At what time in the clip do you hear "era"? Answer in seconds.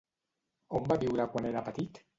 1.55-1.67